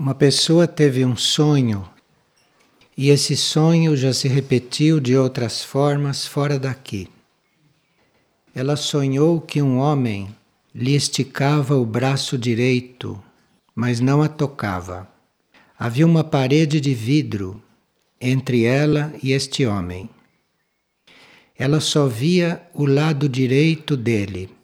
[0.00, 1.84] Uma pessoa teve um sonho
[2.96, 7.08] e esse sonho já se repetiu de outras formas fora daqui.
[8.54, 10.32] Ela sonhou que um homem
[10.72, 13.20] lhe esticava o braço direito,
[13.74, 15.08] mas não a tocava.
[15.76, 17.60] Havia uma parede de vidro
[18.20, 20.08] entre ela e este homem.
[21.58, 24.57] Ela só via o lado direito dele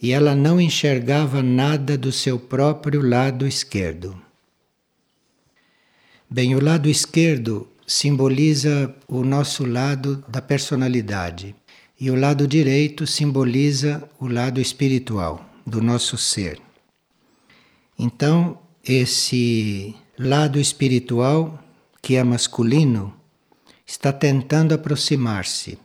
[0.00, 4.20] e ela não enxergava nada do seu próprio lado esquerdo.
[6.30, 11.54] Bem, o lado esquerdo simboliza o nosso lado da personalidade
[11.98, 16.60] e o lado direito simboliza o lado espiritual do nosso ser.
[17.98, 21.58] Então, esse lado espiritual,
[22.00, 23.12] que é masculino,
[23.84, 25.78] está tentando aproximar-se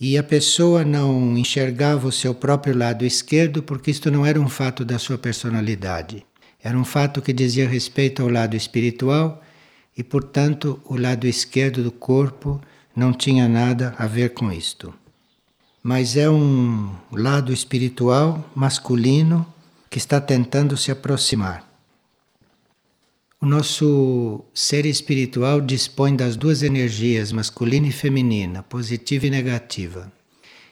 [0.00, 4.48] e a pessoa não enxergava o seu próprio lado esquerdo porque isto não era um
[4.48, 6.24] fato da sua personalidade.
[6.62, 9.42] Era um fato que dizia respeito ao lado espiritual
[9.96, 12.60] e, portanto, o lado esquerdo do corpo
[12.96, 14.92] não tinha nada a ver com isto.
[15.82, 19.46] Mas é um lado espiritual masculino
[19.90, 21.73] que está tentando se aproximar.
[23.44, 30.10] O nosso ser espiritual dispõe das duas energias, masculina e feminina, positiva e negativa,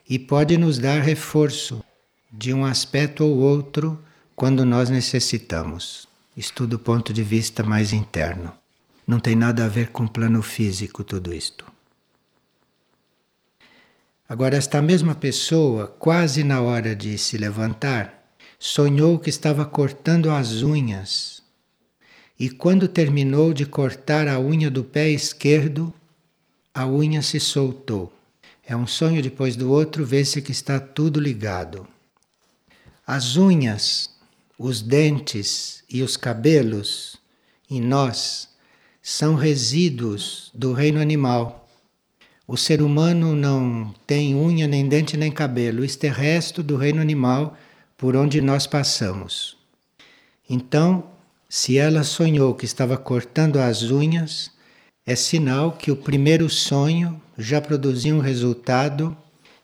[0.09, 1.84] e pode nos dar reforço
[2.33, 4.03] de um aspecto ou outro
[4.34, 6.09] quando nós necessitamos.
[6.34, 8.50] Isto do ponto de vista mais interno.
[9.06, 11.67] Não tem nada a ver com plano físico tudo isto.
[14.27, 18.25] Agora, esta mesma pessoa, quase na hora de se levantar,
[18.59, 21.42] sonhou que estava cortando as unhas
[22.43, 25.95] e quando terminou de cortar a unha do pé esquerdo,
[26.75, 28.12] a unha se soltou.
[28.67, 31.87] É um sonho depois do outro, vê-se que está tudo ligado.
[33.07, 34.11] As unhas,
[34.59, 37.17] os dentes e os cabelos
[37.71, 38.49] em nós
[39.00, 41.69] são resíduos do reino animal.
[42.45, 45.84] O ser humano não tem unha, nem dente, nem cabelo.
[45.84, 47.56] Isto é resto do reino animal
[47.97, 49.56] por onde nós passamos.
[50.50, 51.12] Então,
[51.55, 54.51] se ela sonhou que estava cortando as unhas,
[55.05, 59.15] é sinal que o primeiro sonho já produzia um resultado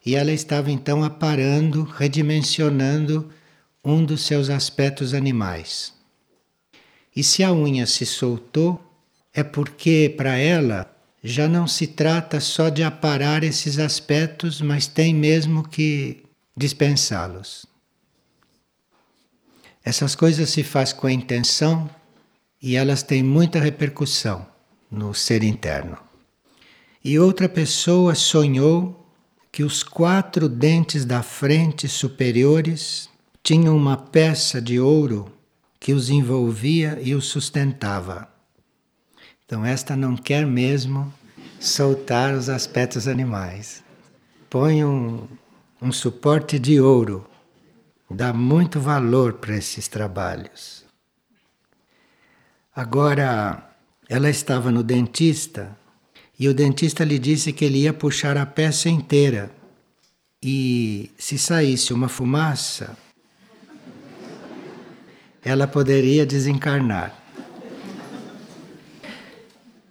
[0.04, 3.30] e ela estava então aparando, redimensionando
[3.82, 5.94] um dos seus aspectos animais.
[7.16, 8.78] E se a unha se soltou,
[9.32, 10.94] é porque para ela
[11.24, 16.22] já não se trata só de aparar esses aspectos, mas tem mesmo que
[16.54, 17.66] dispensá-los.
[19.84, 21.88] Essas coisas se faz com a intenção
[22.60, 24.46] e elas têm muita repercussão
[24.90, 25.96] no ser interno.
[27.04, 29.06] E outra pessoa sonhou
[29.50, 33.08] que os quatro dentes da frente superiores
[33.42, 35.32] tinham uma peça de ouro
[35.80, 38.28] que os envolvia e os sustentava.
[39.46, 41.12] Então, esta não quer mesmo
[41.58, 43.82] soltar os aspectos animais.
[44.50, 45.26] Põe um,
[45.80, 47.26] um suporte de ouro
[48.10, 50.84] dá muito valor para esses trabalhos.
[52.74, 53.70] Agora,
[54.08, 55.76] ela estava no dentista
[56.38, 59.50] e o dentista lhe disse que ele ia puxar a peça inteira.
[60.40, 62.96] E se saísse uma fumaça,
[65.42, 67.12] ela poderia desencarnar.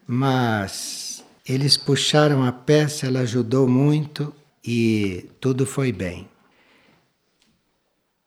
[0.07, 6.29] Mas eles puxaram a peça, ela ajudou muito e tudo foi bem.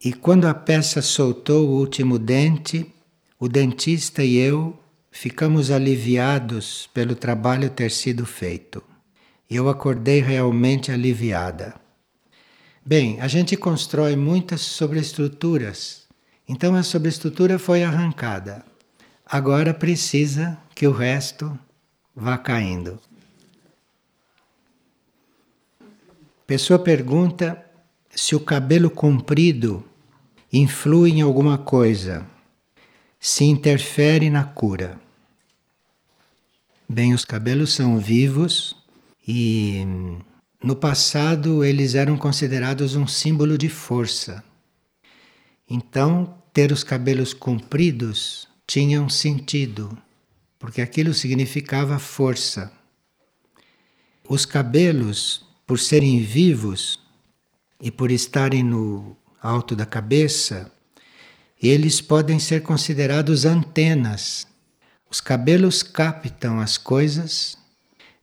[0.03, 2.91] E quando a peça soltou o último dente,
[3.38, 4.78] o dentista e eu
[5.11, 8.83] ficamos aliviados pelo trabalho ter sido feito.
[9.49, 11.75] Eu acordei realmente aliviada.
[12.83, 16.06] Bem, a gente constrói muitas sobreestruturas,
[16.49, 18.65] então a sobreestrutura foi arrancada.
[19.27, 21.59] Agora precisa que o resto
[22.16, 22.99] vá caindo.
[26.47, 27.62] Pessoa pergunta
[28.10, 29.84] se o cabelo comprido
[30.53, 32.27] influi em alguma coisa,
[33.19, 35.01] se interfere na cura.
[36.89, 38.77] Bem, os cabelos são vivos
[39.27, 39.87] e
[40.63, 44.43] no passado eles eram considerados um símbolo de força.
[45.69, 49.97] Então, ter os cabelos compridos tinha um sentido,
[50.59, 52.73] porque aquilo significava força.
[54.29, 56.99] Os cabelos, por serem vivos
[57.81, 60.71] e por estarem no alto da cabeça,
[61.63, 64.47] eles podem ser considerados antenas.
[65.10, 67.57] Os cabelos captam as coisas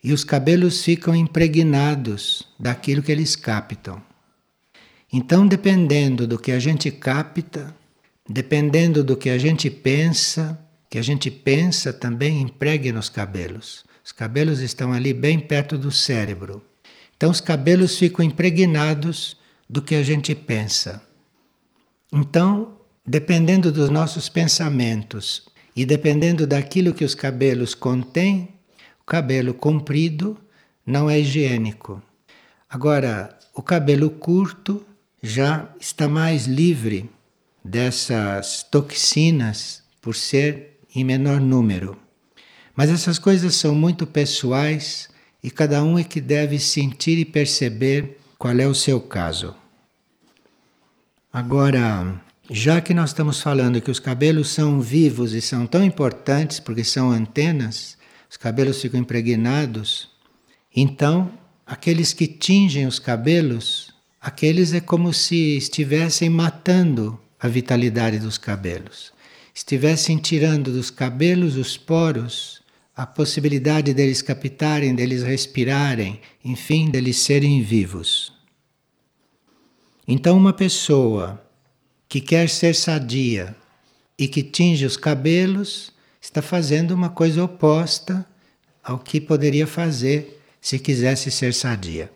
[0.03, 4.01] e os cabelos ficam impregnados daquilo que eles captam.
[5.11, 7.75] Então, dependendo do que a gente capta,
[8.27, 10.59] dependendo do que a gente pensa,
[10.89, 13.85] que a gente pensa também empregue nos cabelos.
[14.03, 16.63] Os cabelos estão ali bem perto do cérebro.
[17.15, 19.35] Então os cabelos ficam impregnados
[19.69, 21.01] do que a gente pensa.
[22.11, 25.45] Então, dependendo dos nossos pensamentos
[25.75, 28.49] e dependendo daquilo que os cabelos contêm,
[29.01, 30.37] o cabelo comprido
[30.85, 32.01] não é higiênico.
[32.69, 34.85] Agora, o cabelo curto
[35.21, 37.09] já está mais livre
[37.63, 41.97] dessas toxinas por ser em menor número.
[42.75, 45.09] Mas essas coisas são muito pessoais
[45.43, 49.55] e cada um é que deve sentir e perceber qual é o seu caso.
[51.37, 52.19] Agora,
[52.49, 56.83] já que nós estamos falando que os cabelos são vivos e são tão importantes porque
[56.83, 57.95] são antenas,
[58.27, 60.09] os cabelos ficam impregnados,
[60.75, 61.31] então
[61.63, 69.13] aqueles que tingem os cabelos, aqueles é como se estivessem matando a vitalidade dos cabelos,
[69.53, 72.63] estivessem tirando dos cabelos os poros
[72.95, 78.36] a possibilidade deles captarem, deles respirarem, enfim, deles serem vivos.
[80.07, 81.43] Então, uma pessoa
[82.07, 83.55] que quer ser sadia
[84.17, 88.25] e que tinge os cabelos está fazendo uma coisa oposta
[88.81, 92.09] ao que poderia fazer se quisesse ser sadia.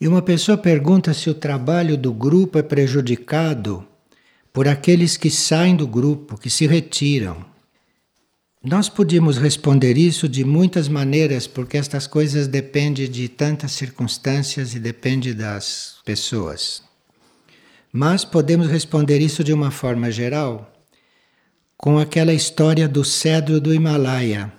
[0.00, 3.86] E uma pessoa pergunta se o trabalho do grupo é prejudicado
[4.52, 7.51] por aqueles que saem do grupo, que se retiram.
[8.64, 14.78] Nós podíamos responder isso de muitas maneiras, porque estas coisas dependem de tantas circunstâncias e
[14.78, 16.80] dependem das pessoas.
[17.92, 20.72] Mas podemos responder isso de uma forma geral
[21.76, 24.52] com aquela história do cedro do Himalaia,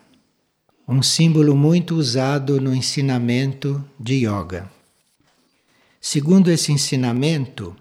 [0.86, 4.70] um símbolo muito usado no ensinamento de yoga.
[6.02, 7.74] Segundo esse ensinamento,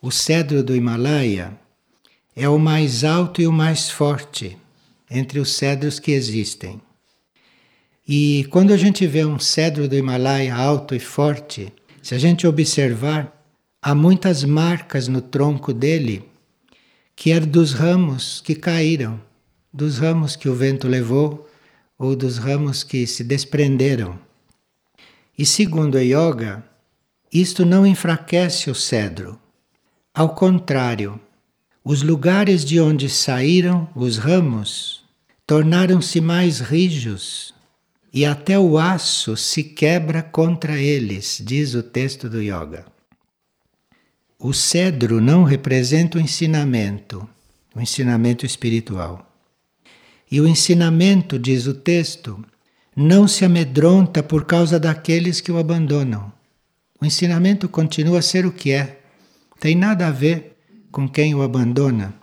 [0.00, 1.58] o cedro do Himalaia
[2.36, 4.56] é o mais alto e o mais forte
[5.10, 6.80] entre os cedros que existem.
[8.06, 11.72] E quando a gente vê um cedro do Himalaia alto e forte,
[12.02, 13.34] se a gente observar,
[13.80, 16.28] há muitas marcas no tronco dele
[17.16, 19.20] que é dos ramos que caíram,
[19.72, 21.48] dos ramos que o vento levou
[21.98, 24.18] ou dos ramos que se desprenderam.
[25.38, 26.64] E segundo a yoga,
[27.32, 29.38] isto não enfraquece o cedro.
[30.12, 31.20] Ao contrário,
[31.84, 35.04] os lugares de onde saíram os ramos
[35.46, 37.52] tornaram-se mais rijos
[38.10, 42.86] e até o aço se quebra contra eles, diz o texto do Yoga.
[44.38, 47.28] O cedro não representa o ensinamento,
[47.74, 49.30] o ensinamento espiritual.
[50.30, 52.42] E o ensinamento, diz o texto,
[52.96, 56.32] não se amedronta por causa daqueles que o abandonam.
[57.00, 59.00] O ensinamento continua a ser o que é.
[59.60, 60.53] Tem nada a ver
[60.94, 62.14] com quem o abandona.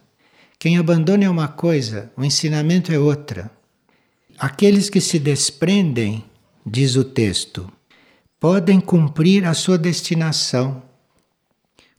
[0.58, 3.52] Quem abandona é uma coisa, o ensinamento é outra.
[4.40, 6.24] Aqueles que se desprendem,
[6.66, 7.70] diz o texto,
[8.40, 10.82] podem cumprir a sua destinação,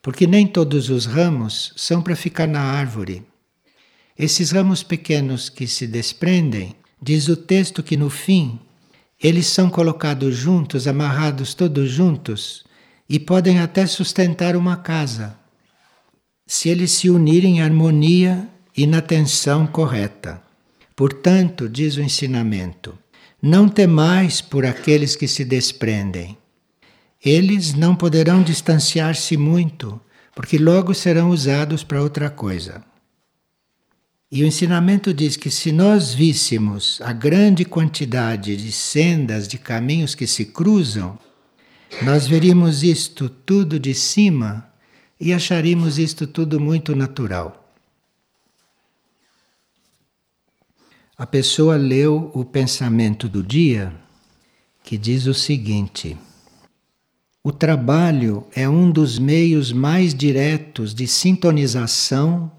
[0.01, 3.23] porque nem todos os ramos são para ficar na árvore.
[4.19, 8.59] Esses ramos pequenos que se desprendem, diz o texto que no fim
[9.23, 12.65] eles são colocados juntos, amarrados todos juntos
[13.07, 15.42] e podem até sustentar uma casa
[16.47, 20.43] se eles se unirem em harmonia e na tensão correta.
[20.95, 22.99] Portanto, diz o ensinamento,
[23.41, 26.37] não temais por aqueles que se desprendem.
[27.25, 30.01] Eles não poderão distanciar-se muito,
[30.35, 32.85] porque logo serão usados para outra coisa.
[34.31, 40.15] E o ensinamento diz que se nós víssemos a grande quantidade de sendas, de caminhos
[40.15, 41.19] que se cruzam,
[42.01, 44.72] nós veríamos isto tudo de cima
[45.23, 47.73] e acharíamos isto tudo muito natural.
[51.17, 53.95] A pessoa leu o pensamento do dia
[54.83, 56.19] que diz o seguinte:
[57.41, 62.51] O trabalho é um dos meios mais diretos de sintonização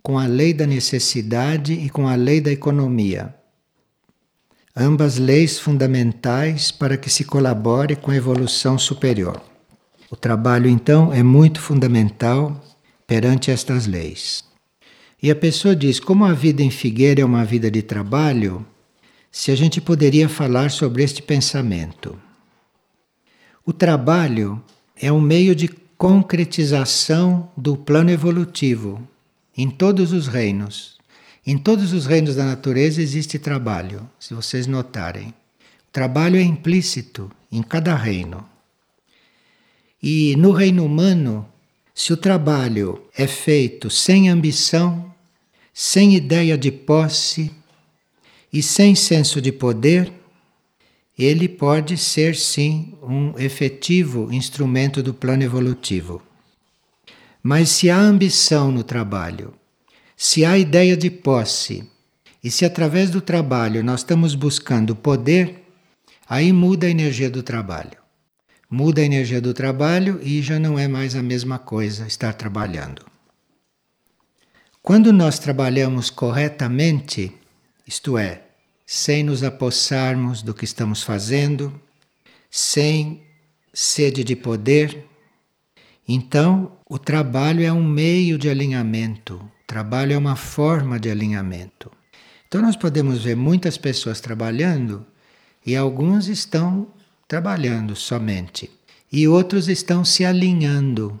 [0.00, 3.34] com a lei da necessidade e com a lei da economia.
[4.76, 9.51] Ambas leis fundamentais para que se colabore com a evolução superior.
[10.12, 12.62] O trabalho, então, é muito fundamental
[13.06, 14.44] perante estas leis.
[15.22, 18.66] E a pessoa diz: como a vida em Figueira é uma vida de trabalho,
[19.30, 22.18] se a gente poderia falar sobre este pensamento.
[23.64, 24.62] O trabalho
[25.00, 29.00] é um meio de concretização do plano evolutivo
[29.56, 30.98] em todos os reinos.
[31.46, 35.28] Em todos os reinos da natureza existe trabalho, se vocês notarem.
[35.28, 38.51] O trabalho é implícito em cada reino.
[40.02, 41.48] E no reino humano
[41.94, 45.14] Se o trabalho é feito sem ambição,
[45.72, 47.52] sem ideia de posse
[48.52, 50.10] e sem senso de poder,
[51.18, 56.22] ele pode ser sim um efetivo instrumento do plano evolutivo.
[57.42, 59.54] Mas se há ambição no trabalho,
[60.16, 61.88] se há ideia de posse,
[62.42, 65.62] e se através do trabalho nós estamos buscando poder,
[66.26, 68.01] aí muda a energia do trabalho.
[68.74, 73.04] Muda a energia do trabalho e já não é mais a mesma coisa estar trabalhando.
[74.82, 77.34] Quando nós trabalhamos corretamente,
[77.86, 78.44] isto é,
[78.86, 81.78] sem nos apossarmos do que estamos fazendo,
[82.50, 83.22] sem
[83.74, 85.04] sede de poder,
[86.08, 91.92] então o trabalho é um meio de alinhamento, o trabalho é uma forma de alinhamento.
[92.48, 95.04] Então nós podemos ver muitas pessoas trabalhando
[95.66, 96.88] e alguns estão
[97.32, 98.70] trabalhando somente
[99.10, 101.18] e outros estão se alinhando.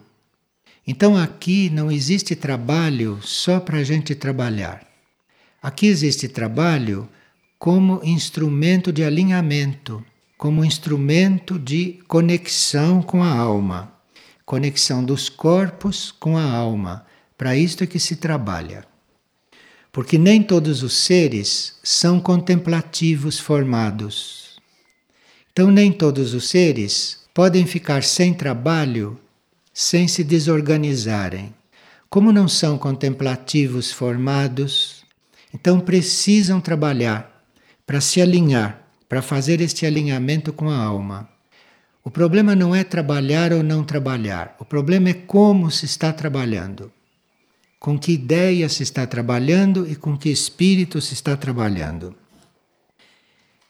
[0.86, 4.86] Então aqui não existe trabalho só para a gente trabalhar.
[5.62, 7.08] Aqui existe trabalho
[7.58, 10.04] como instrumento de alinhamento,
[10.36, 13.90] como instrumento de conexão com a alma
[14.44, 17.06] conexão dos corpos com a alma.
[17.38, 18.84] Para isto é que se trabalha.
[19.90, 24.41] Porque nem todos os seres são contemplativos formados.
[25.52, 29.18] Então, nem todos os seres podem ficar sem trabalho
[29.72, 31.54] sem se desorganizarem.
[32.08, 35.04] Como não são contemplativos formados,
[35.52, 37.44] então precisam trabalhar
[37.86, 41.28] para se alinhar, para fazer este alinhamento com a alma.
[42.04, 46.90] O problema não é trabalhar ou não trabalhar, o problema é como se está trabalhando.
[47.78, 52.14] Com que ideia se está trabalhando e com que espírito se está trabalhando.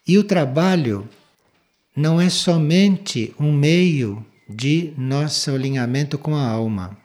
[0.07, 1.09] E o trabalho
[1.95, 6.97] não é somente um meio de nosso alinhamento com a alma.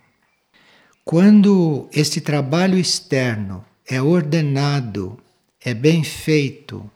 [1.03, 5.17] Quando este trabalho externo é ordenado,
[5.61, 6.89] é bem feito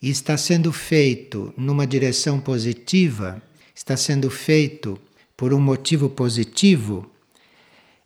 [0.00, 3.42] e está sendo feito numa direção positiva,
[3.74, 4.98] está sendo feito
[5.36, 7.10] por um motivo positivo,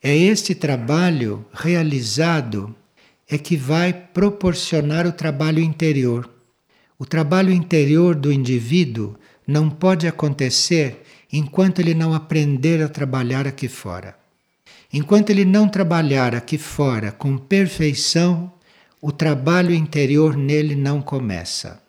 [0.03, 2.75] é este trabalho realizado
[3.29, 6.29] é que vai proporcionar o trabalho interior.
[6.99, 13.69] O trabalho interior do indivíduo não pode acontecer enquanto ele não aprender a trabalhar aqui
[13.69, 14.17] fora.
[14.93, 18.53] Enquanto ele não trabalhar aqui fora com perfeição,
[19.01, 21.83] o trabalho interior nele não começa.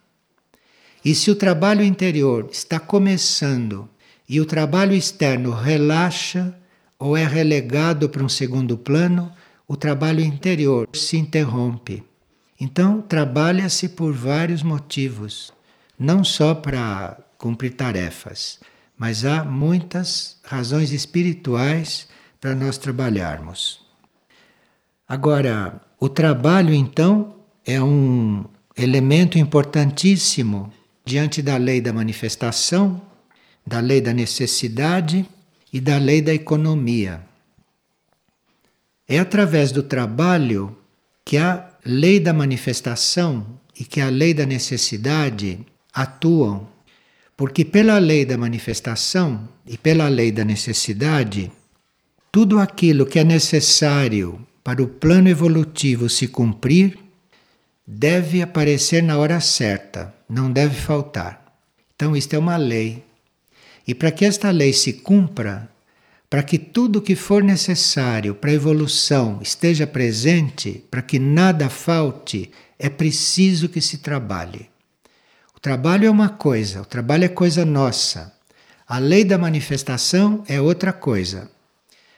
[1.04, 3.90] E se o trabalho interior está começando
[4.28, 6.56] e o trabalho externo relaxa
[6.98, 9.30] ou é relegado para um segundo plano,
[9.68, 12.02] o trabalho interior se interrompe.
[12.60, 15.52] Então, trabalha-se por vários motivos,
[16.00, 18.62] não só para cumprir tarefas,
[18.98, 22.08] mas há muitas razões espirituais
[22.40, 23.82] para nós trabalharmos.
[25.06, 27.36] Agora, o trabalho, então,
[27.66, 28.46] é um
[28.78, 30.72] elemento importantíssimo
[31.04, 33.02] diante da lei da manifestação,
[33.68, 35.26] da lei da necessidade
[35.74, 37.26] e da lei da economia.
[39.06, 40.78] É através do trabalho
[41.26, 45.60] que a lei da manifestação e que a lei da necessidade
[45.94, 46.72] atuam,
[47.44, 51.52] porque pela lei da manifestação e pela lei da necessidade,
[52.32, 56.98] tudo aquilo que é necessário para o plano evolutivo se cumprir
[57.86, 61.54] deve aparecer na hora certa, não deve faltar.
[61.94, 63.04] Então, isto é uma lei.
[63.86, 65.70] E para que esta lei se cumpra,
[66.30, 72.50] para que tudo que for necessário para a evolução esteja presente, para que nada falte,
[72.80, 74.72] é preciso que se trabalhe.
[75.64, 78.34] Trabalho é uma coisa, o trabalho é coisa nossa.
[78.86, 81.50] A lei da manifestação é outra coisa.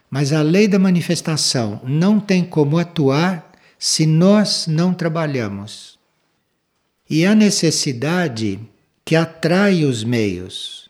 [0.09, 5.99] Mas a lei da manifestação não tem como atuar se nós não trabalhamos.
[7.07, 8.59] E a necessidade
[9.05, 10.89] que atrai os meios.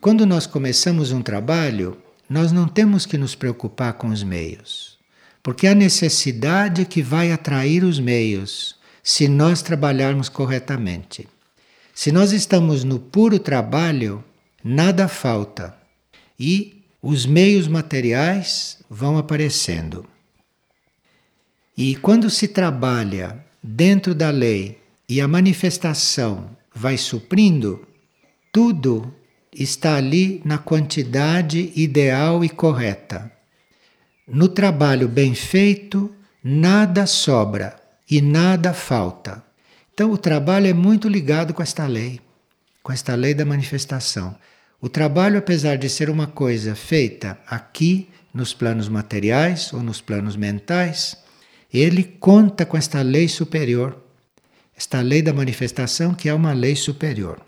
[0.00, 1.96] Quando nós começamos um trabalho,
[2.28, 4.98] nós não temos que nos preocupar com os meios,
[5.40, 8.74] porque a necessidade que vai atrair os meios
[9.04, 11.28] se nós trabalharmos corretamente.
[11.96, 14.22] Se nós estamos no puro trabalho,
[14.62, 15.74] nada falta
[16.38, 20.06] e os meios materiais vão aparecendo.
[21.74, 27.88] E quando se trabalha dentro da lei e a manifestação vai suprindo,
[28.52, 29.10] tudo
[29.50, 33.32] está ali na quantidade ideal e correta.
[34.28, 37.74] No trabalho bem feito, nada sobra
[38.08, 39.45] e nada falta.
[39.96, 42.20] Então, o trabalho é muito ligado com esta lei,
[42.82, 44.36] com esta lei da manifestação.
[44.78, 50.36] O trabalho, apesar de ser uma coisa feita aqui, nos planos materiais ou nos planos
[50.36, 51.16] mentais,
[51.72, 53.96] ele conta com esta lei superior,
[54.76, 57.40] esta lei da manifestação que é uma lei superior.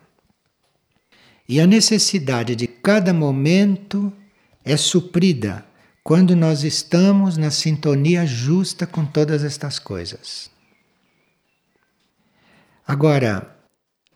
[1.47, 4.11] E a necessidade de cada momento
[4.65, 5.67] é suprida
[6.03, 10.57] quando nós estamos na sintonia justa com todas estas coisas.
[12.89, 13.55] Agora,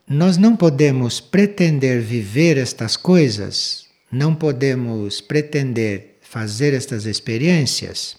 [0.08, 8.16] nós não podemos pretender viver estas coisas, não podemos pretender fazer estas experiências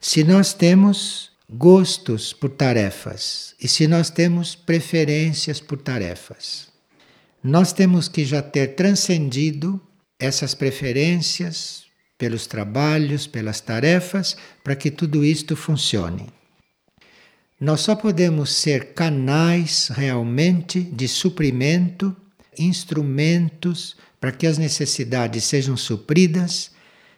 [0.00, 6.68] se nós temos gostos por tarefas e se nós temos preferências por tarefas.
[7.42, 9.80] Nós temos que já ter transcendido
[10.20, 11.84] essas preferências,
[12.16, 16.28] pelos trabalhos, pelas tarefas, para que tudo isto funcione.
[17.58, 22.14] Nós só podemos ser canais realmente de suprimento,
[22.58, 26.70] instrumentos para que as necessidades sejam supridas,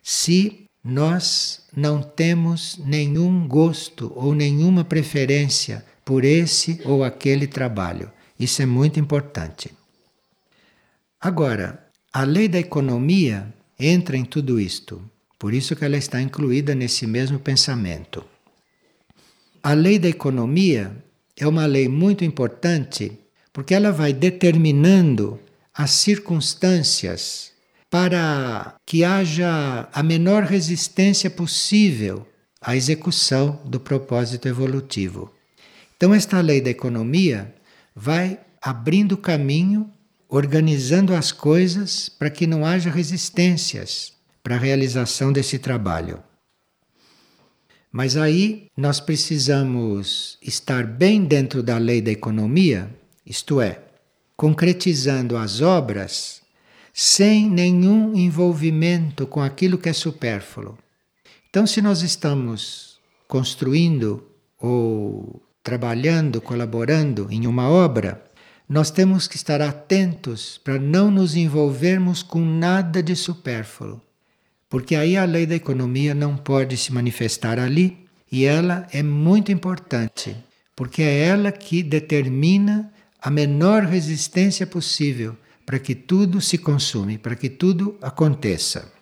[0.02, 8.10] se nós não temos nenhum gosto ou nenhuma preferência por esse ou aquele trabalho.
[8.38, 9.72] Isso é muito importante.
[11.20, 15.02] Agora, a lei da economia entra em tudo isto.
[15.36, 18.24] Por isso que ela está incluída nesse mesmo pensamento.
[19.68, 20.96] A lei da economia
[21.36, 23.18] é uma lei muito importante
[23.52, 25.38] porque ela vai determinando
[25.74, 27.52] as circunstâncias
[27.90, 32.26] para que haja a menor resistência possível
[32.62, 35.30] à execução do propósito evolutivo.
[35.98, 37.54] Então, esta lei da economia
[37.94, 39.92] vai abrindo caminho
[40.30, 46.22] organizando as coisas para que não haja resistências para a realização desse trabalho.
[47.90, 52.90] Mas aí nós precisamos estar bem dentro da lei da economia,
[53.24, 53.80] isto é,
[54.36, 56.42] concretizando as obras
[56.92, 60.76] sem nenhum envolvimento com aquilo que é supérfluo.
[61.48, 64.26] Então, se nós estamos construindo
[64.60, 68.22] ou trabalhando, colaborando em uma obra,
[68.68, 74.00] nós temos que estar atentos para não nos envolvermos com nada de supérfluo,
[74.68, 79.50] porque aí a lei da economia não pode se manifestar ali e ela é muito
[79.50, 80.36] importante,
[80.76, 87.34] porque é ela que determina a menor resistência possível para que tudo se consume, para
[87.34, 88.92] que tudo aconteça.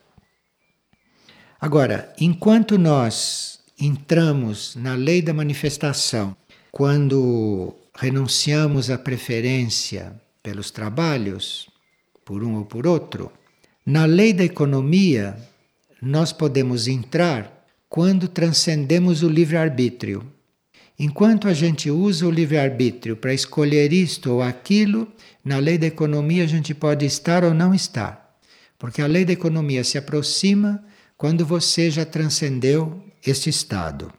[1.60, 6.36] Agora, enquanto nós entramos na lei da manifestação,
[6.70, 11.68] quando renunciamos à preferência pelos trabalhos,
[12.24, 13.32] por um ou por outro,
[13.84, 15.36] na lei da economia,
[16.00, 20.26] nós podemos entrar quando transcendemos o livre-arbítrio.
[20.98, 25.06] Enquanto a gente usa o livre-arbítrio para escolher isto ou aquilo,
[25.44, 28.38] na lei da economia a gente pode estar ou não estar.
[28.78, 30.82] Porque a lei da economia se aproxima
[31.16, 34.12] quando você já transcendeu este estado.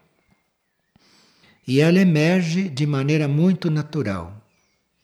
[1.68, 4.42] E ela emerge de maneira muito natural.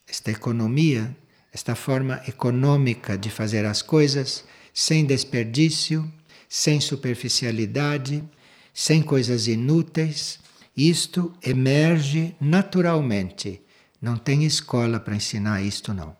[0.08, 1.16] Esta economia,
[1.52, 6.10] esta forma econômica de fazer as coisas, sem desperdício,
[6.54, 8.24] sem superficialidade,
[8.72, 10.38] sem coisas inúteis,
[10.78, 13.60] isto emerge naturalmente.
[14.00, 16.16] Não tem escola para ensinar isto, não.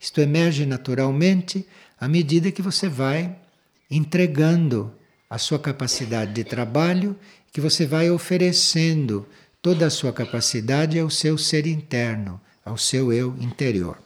[0.00, 1.64] Isto emerge naturalmente
[2.00, 3.36] à medida que você vai
[3.88, 4.92] entregando
[5.30, 7.16] a sua capacidade de trabalho,
[7.52, 9.24] que você vai oferecendo
[9.62, 14.02] toda a sua capacidade ao seu ser interno, ao seu eu interior.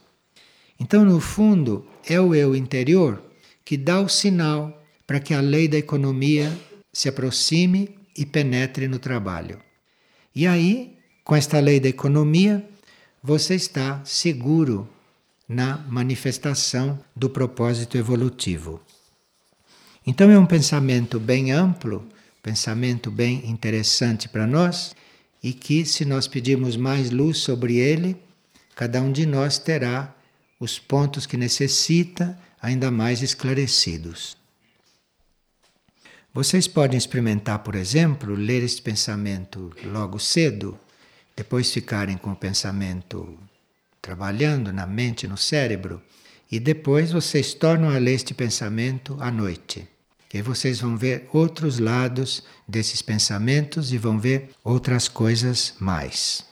[0.78, 3.22] Então, no fundo, é o eu interior
[3.64, 4.76] que dá o sinal
[5.10, 6.56] para que a lei da economia
[6.92, 9.60] se aproxime e penetre no trabalho.
[10.32, 12.64] E aí, com esta lei da economia,
[13.20, 14.88] você está seguro
[15.48, 18.80] na manifestação do propósito evolutivo.
[20.06, 22.06] Então é um pensamento bem amplo,
[22.40, 24.94] pensamento bem interessante para nós
[25.42, 28.16] e que, se nós pedirmos mais luz sobre ele,
[28.76, 30.14] cada um de nós terá
[30.60, 34.38] os pontos que necessita ainda mais esclarecidos.
[36.32, 40.78] Vocês podem experimentar, por exemplo, ler este pensamento logo cedo,
[41.36, 43.36] depois ficarem com o pensamento
[44.00, 46.00] trabalhando na mente, no cérebro,
[46.50, 49.88] e depois vocês tornam a ler este pensamento à noite.
[50.28, 56.44] Que aí vocês vão ver outros lados desses pensamentos e vão ver outras coisas mais.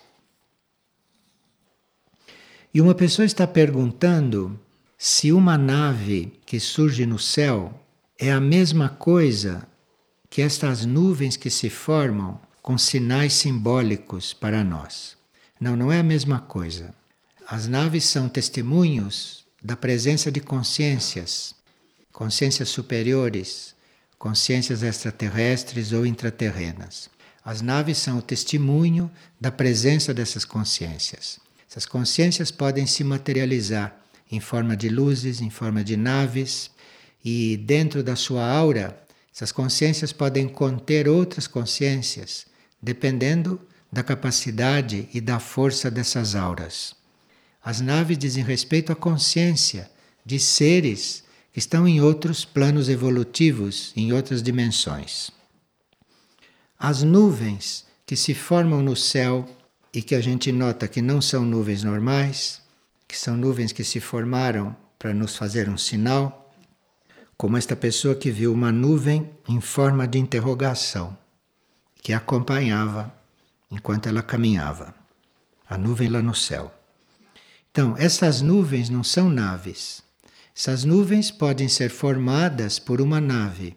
[2.75, 4.59] E uma pessoa está perguntando
[4.97, 7.73] se uma nave que surge no céu
[8.19, 9.67] é a mesma coisa
[10.29, 15.17] que estas nuvens que se formam com sinais simbólicos para nós.
[15.61, 16.95] Não, não é a mesma coisa.
[17.47, 21.57] As naves são testemunhos da presença de consciências
[22.19, 23.77] consciências superiores,
[24.19, 27.09] consciências extraterrestres ou intraterrenas.
[27.45, 29.09] As naves são o testemunho
[29.41, 31.39] da presença dessas consciências.
[31.71, 33.97] Essas consciências podem se materializar
[34.33, 36.73] em forma de luzes, em forma de naves,
[37.25, 39.01] e dentro da sua aura,
[39.35, 42.47] essas consciências podem conter outras consciências,
[42.83, 46.95] dependendo da capacidade e da força dessas auras.
[47.63, 49.91] As naves dizem respeito à consciência
[50.25, 55.31] de seres que estão em outros planos evolutivos, em outras dimensões.
[56.79, 59.49] As nuvens que se formam no céu
[59.93, 62.63] e que a gente nota que não são nuvens normais,
[63.07, 66.48] que são nuvens que se formaram para nos fazer um sinal,
[67.39, 71.17] como esta pessoa que viu uma nuvem em forma de interrogação,
[72.03, 73.15] que acompanhava
[73.71, 74.93] enquanto ela caminhava.
[75.71, 76.75] A nuvem lá no céu.
[77.71, 80.03] Então, essas nuvens não são naves.
[80.57, 83.77] Essas nuvens podem ser formadas por uma nave.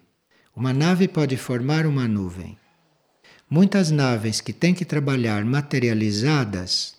[0.56, 2.58] Uma nave pode formar uma nuvem.
[3.48, 6.96] Muitas naves que têm que trabalhar materializadas,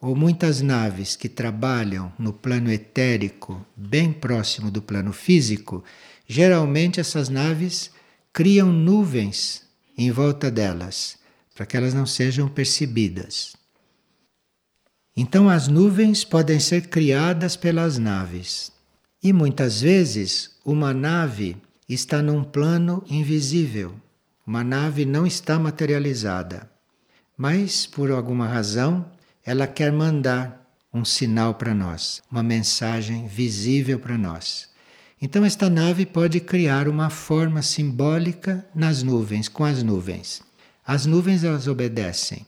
[0.00, 5.82] ou muitas naves que trabalham no plano etérico, bem próximo do plano físico,
[6.28, 7.90] geralmente essas naves
[8.32, 9.62] criam nuvens
[9.96, 11.16] em volta delas,
[11.54, 13.56] para que elas não sejam percebidas.
[15.16, 18.70] Então, as nuvens podem ser criadas pelas naves.
[19.22, 21.56] E muitas vezes uma nave
[21.88, 23.94] está num plano invisível,
[24.46, 26.70] uma nave não está materializada,
[27.36, 29.10] mas por alguma razão
[29.46, 34.68] ela quer mandar um sinal para nós, uma mensagem visível para nós.
[35.22, 40.42] Então esta nave pode criar uma forma simbólica nas nuvens, com as nuvens.
[40.84, 42.44] As nuvens elas obedecem.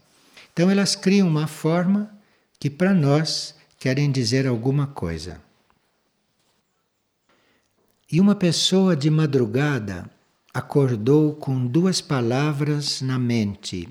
[0.53, 2.11] Então elas criam uma forma
[2.59, 5.41] que para nós querem dizer alguma coisa.
[8.11, 10.11] E uma pessoa de madrugada
[10.53, 13.89] acordou com duas palavras na mente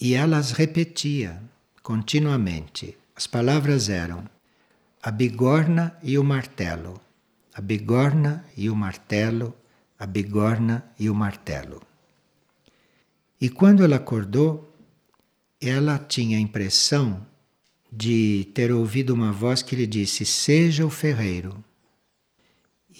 [0.00, 1.42] e elas repetia
[1.88, 2.98] continuamente.
[3.16, 4.28] As palavras eram
[5.02, 7.00] a bigorna e o martelo,
[7.54, 9.56] a bigorna e o martelo,
[9.98, 11.80] a bigorna e o martelo.
[13.40, 14.70] E quando ela acordou,
[15.58, 17.26] ela tinha a impressão
[17.90, 21.64] de ter ouvido uma voz que lhe disse: Seja o ferreiro.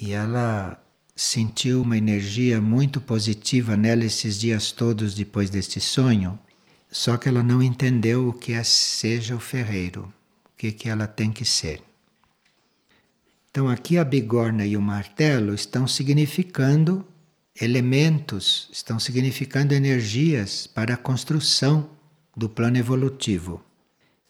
[0.00, 0.82] E ela
[1.14, 6.38] sentiu uma energia muito positiva nela esses dias todos depois deste sonho,
[6.90, 10.12] só que ela não entendeu o que é seja o ferreiro,
[10.46, 11.82] o que, que ela tem que ser.
[13.50, 17.06] Então aqui a bigorna e o martelo estão significando
[17.60, 21.90] elementos, estão significando energias para a construção
[22.36, 23.62] do plano evolutivo.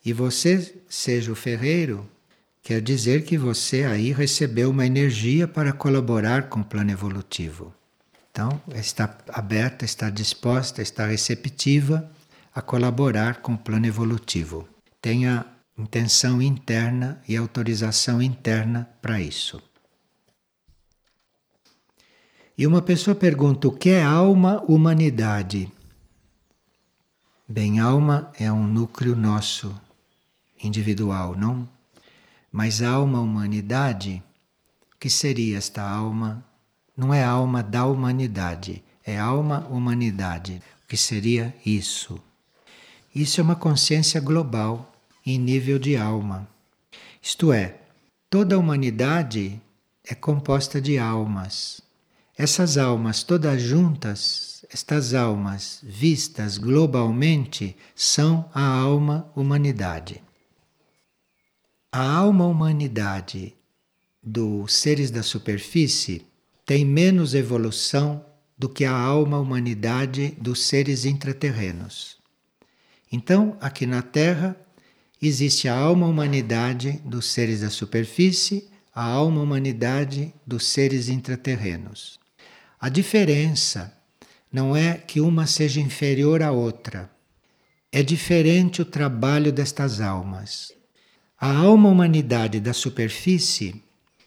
[0.05, 2.09] E você, seja o ferreiro,
[2.68, 7.75] Quer dizer que você aí recebeu uma energia para colaborar com o plano evolutivo.
[8.31, 12.11] Então, está aberta, está disposta, está receptiva
[12.59, 14.68] a colaborar com o plano evolutivo.
[15.01, 15.47] Tenha
[15.79, 19.62] intenção interna e autorização interna para isso.
[22.57, 25.71] E uma pessoa pergunta: o que é alma, humanidade?
[27.49, 29.73] Bem, alma é um núcleo nosso,
[30.61, 31.68] individual, não?
[32.51, 34.21] Mas alma humanidade,
[34.92, 36.44] o que seria esta alma?
[36.97, 40.61] Não é alma da humanidade, é alma humanidade.
[40.83, 42.21] O que seria isso?
[43.18, 44.92] Isso é uma consciência global
[45.26, 46.48] em nível de alma.
[47.20, 47.81] Isto é,
[48.31, 49.61] toda a humanidade
[50.07, 51.81] é composta de almas.
[52.37, 60.22] Essas almas todas juntas, estas almas vistas globalmente, são a alma humanidade.
[61.90, 63.52] A alma humanidade
[64.22, 66.24] dos seres da superfície
[66.64, 68.24] tem menos evolução
[68.57, 72.17] do que a alma humanidade dos seres intraterrenos.
[73.11, 74.57] Então, aqui na Terra,
[75.21, 82.18] existe a alma humanidade dos seres da superfície, a alma humanidade dos seres intraterrenos.
[82.81, 83.92] A diferença
[84.53, 87.11] não é que uma seja inferior à outra.
[87.90, 90.73] É diferente o trabalho destas almas.
[91.40, 93.83] A alma humanidade da superfície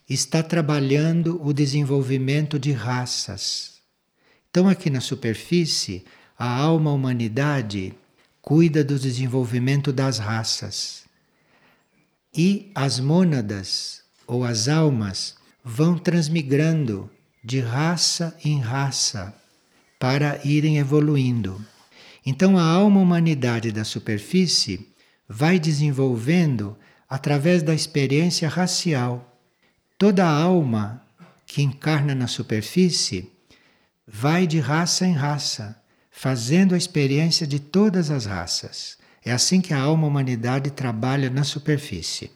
[0.10, 3.80] está trabalhando o desenvolvimento de raças.
[4.50, 6.04] Então, aqui na superfície,
[6.38, 7.94] a alma humanidade
[8.42, 11.04] cuida do desenvolvimento das raças.
[12.34, 17.10] E as mônadas, ou as almas, vão transmigrando
[17.44, 19.34] de raça em raça
[20.00, 21.64] para irem evoluindo.
[22.26, 24.88] Então, a alma humanidade da superfície
[25.28, 26.78] vai desenvolvendo
[27.10, 29.40] através da experiência racial.
[29.98, 31.04] Toda alma
[31.46, 33.32] que encarna na superfície
[34.08, 35.81] vai de raça em raça,
[36.12, 38.98] fazendo a experiência de todas as raças.
[39.24, 42.30] É assim que a alma humanidade trabalha na superfície.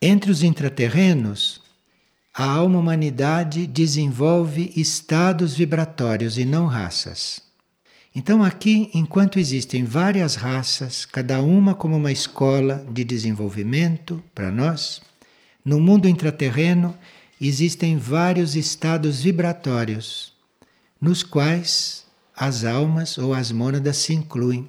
[0.00, 1.60] Entre os intraterrenos,
[2.34, 7.40] a alma humanidade desenvolve estados vibratórios e não raças.
[8.14, 15.02] Então, aqui, enquanto existem várias raças, cada uma como uma escola de desenvolvimento para nós,
[15.62, 16.96] no mundo intraterreno
[17.38, 20.32] existem vários estados vibratórios,
[20.98, 22.05] nos quais
[22.36, 24.68] as almas ou as mônadas se incluem.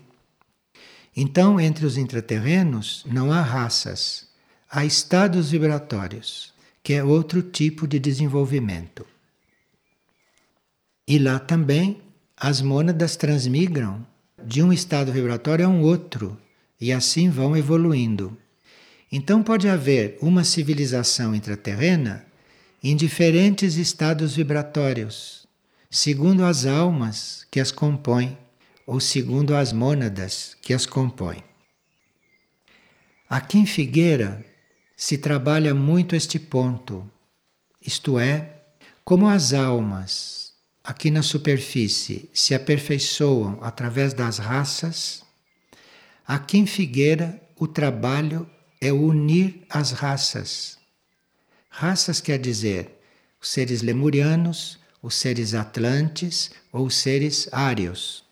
[1.15, 4.27] Então, entre os intraterrenos não há raças,
[4.69, 9.05] há estados vibratórios, que é outro tipo de desenvolvimento.
[11.07, 12.01] E lá também
[12.35, 14.05] as mônadas transmigram
[14.43, 16.37] de um estado vibratório a um outro
[16.79, 18.37] e assim vão evoluindo.
[19.11, 22.25] Então pode haver uma civilização intraterrena
[22.83, 25.47] em diferentes estados vibratórios,
[25.89, 28.37] segundo as almas que as compõem
[28.85, 31.43] ou segundo as mônadas que as compõem.
[33.29, 34.45] Aqui em Figueira
[34.95, 37.09] se trabalha muito este ponto,
[37.81, 38.61] isto é,
[39.03, 45.21] como as almas aqui na superfície se aperfeiçoam através das raças,
[46.25, 50.77] aqui em Figueira o trabalho é unir as raças.
[51.69, 53.01] Raças quer dizer
[53.41, 58.23] os seres lemurianos, os seres atlantes ou os seres ários.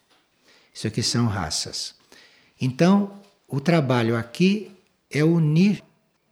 [0.73, 1.95] Isso aqui são raças.
[2.59, 4.71] Então, o trabalho aqui
[5.09, 5.83] é unir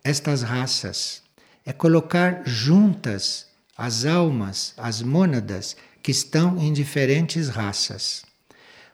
[0.03, 1.21] estas raças,
[1.65, 8.25] é colocar juntas as almas, as mônadas que estão em diferentes raças.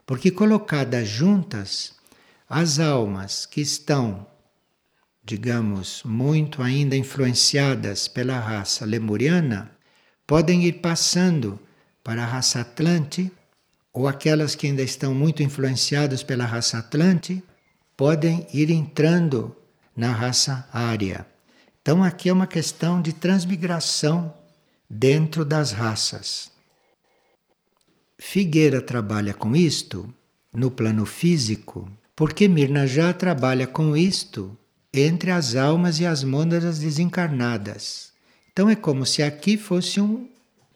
[0.05, 1.93] Porque colocadas juntas,
[2.47, 4.25] as almas que estão,
[5.23, 9.71] digamos, muito ainda influenciadas pela raça lemuriana,
[10.29, 11.59] podem ir passando
[12.03, 13.31] para a raça Atlante
[13.91, 17.43] ou aquelas que ainda estão muito influenciadas pela raça Atlante,
[17.97, 19.55] podem ir entrando
[19.97, 21.25] na raça ária.
[21.81, 24.31] Então aqui é uma questão de transmigração
[24.87, 26.51] dentro das raças.
[28.19, 30.13] Figueira trabalha com isto
[30.53, 34.55] no plano físico, porque Mirna já trabalha com isto
[34.93, 38.08] entre as almas e as mônadas desencarnadas.
[38.59, 40.27] Então é como se aqui fosse um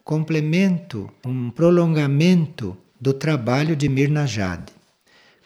[0.02, 4.72] complemento, um prolongamento do trabalho de Mirna Jade.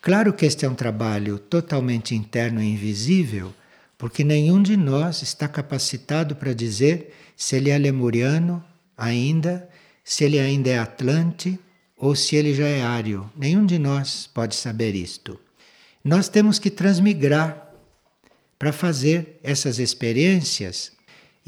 [0.01, 3.53] Claro que este é um trabalho totalmente interno e invisível,
[3.99, 8.65] porque nenhum de nós está capacitado para dizer se ele é lemuriano
[8.97, 9.69] ainda,
[10.05, 11.59] se ele ainda é atlante
[11.97, 13.29] ou se ele já é ário.
[13.37, 15.41] Nenhum de nós pode saber isto.
[16.05, 17.75] Nós temos que transmigrar
[18.57, 20.97] para fazer essas experiências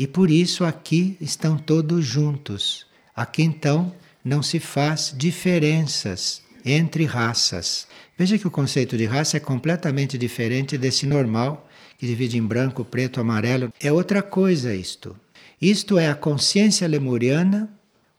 [0.00, 2.86] e por isso aqui estão todos juntos.
[3.14, 3.92] Aqui então
[4.24, 7.86] não se faz diferenças entre raças.
[8.16, 12.82] Veja que o conceito de raça é completamente diferente desse normal, que divide em branco,
[12.82, 13.70] preto, amarelo.
[13.78, 15.14] É outra coisa isto.
[15.60, 17.68] Isto é a consciência lemuriana,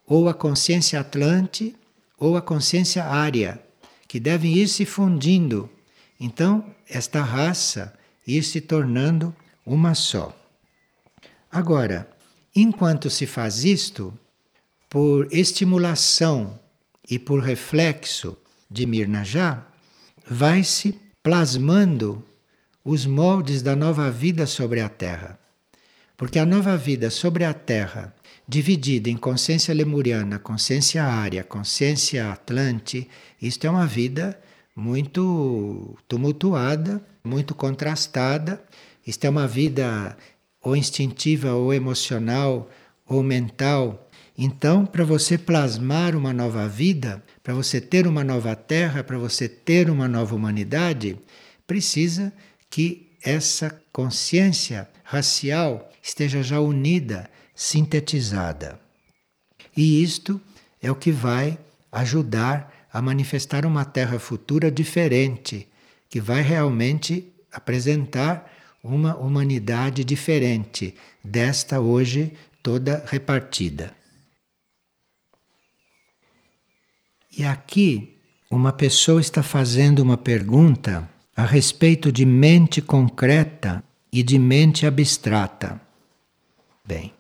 [0.05, 1.75] ou a consciência atlante,
[2.15, 3.59] ou a consciência ária,
[4.07, 5.67] que devem ir se fundindo.
[6.19, 7.91] Então, esta raça
[8.27, 10.37] ir se tornando uma só.
[11.51, 12.09] Agora,
[12.55, 14.13] enquanto se faz isto,
[14.89, 16.59] por estimulação
[17.09, 18.37] e por reflexo
[18.69, 19.65] de Mirnajá,
[20.27, 22.23] vai-se plasmando
[22.83, 25.39] os moldes da nova vida sobre a Terra.
[26.17, 28.13] Porque a nova vida sobre a Terra,
[28.47, 33.09] dividida em consciência lemuriana, consciência área, consciência atlante,
[33.41, 34.39] isto é uma vida
[34.75, 38.63] muito tumultuada, muito contrastada.
[39.05, 40.15] Isto é uma vida
[40.63, 42.69] ou instintiva, ou emocional,
[43.05, 44.07] ou mental,
[44.43, 49.47] então, para você plasmar uma nova vida, para você ter uma nova terra, para você
[49.47, 51.15] ter uma nova humanidade,
[51.67, 52.33] precisa
[52.67, 58.79] que essa consciência racial esteja já unida, sintetizada.
[59.77, 60.41] E isto
[60.81, 61.59] é o que vai
[61.91, 65.67] ajudar a manifestar uma terra futura diferente,
[66.09, 68.51] que vai realmente apresentar
[68.83, 73.95] uma humanidade diferente desta hoje toda repartida.
[77.37, 78.17] E aqui
[78.49, 85.79] uma pessoa está fazendo uma pergunta a respeito de mente concreta e de mente abstrata.
[86.85, 87.13] Bem,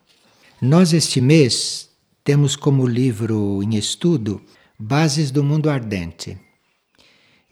[0.61, 1.89] nós este mês
[2.23, 4.41] temos como livro em estudo
[4.77, 6.37] Bases do Mundo Ardente.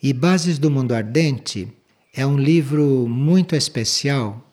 [0.01, 1.71] E Bases do Mundo Ardente
[2.19, 4.45] é um livro muito especial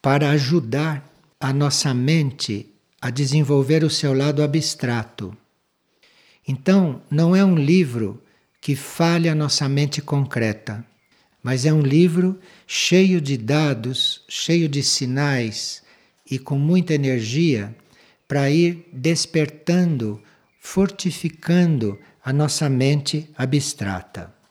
[0.00, 1.04] para ajudar
[1.40, 5.36] a nossa mente a desenvolver o seu lado abstrato
[6.46, 8.22] Então, não é um livro
[8.60, 10.86] que fale a nossa mente concreta,
[11.42, 12.38] mas é um livro
[12.68, 15.82] cheio de dados, cheio de sinais
[16.30, 17.74] e com muita energia
[18.28, 20.22] para ir despertando,
[20.60, 24.41] fortificando a nossa mente abstrata.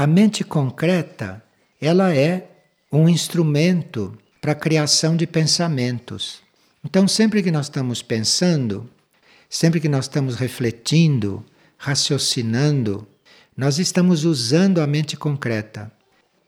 [0.00, 1.44] A mente concreta,
[1.78, 2.48] ela é
[2.90, 6.40] um instrumento para a criação de pensamentos.
[6.82, 8.88] Então, sempre que nós estamos pensando,
[9.46, 11.44] sempre que nós estamos refletindo,
[11.76, 13.06] raciocinando,
[13.54, 15.92] nós estamos usando a mente concreta.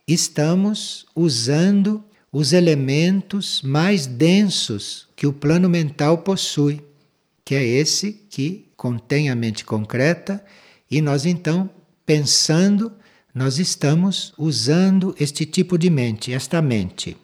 [0.09, 6.81] Estamos usando os elementos mais densos que o plano mental possui,
[7.45, 10.43] que é esse que contém a mente concreta,
[10.91, 11.69] e nós então,
[12.07, 12.91] pensando,
[13.35, 17.17] nós estamos usando este tipo de mente, esta mente.